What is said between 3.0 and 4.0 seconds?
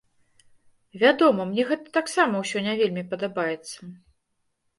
падабаецца.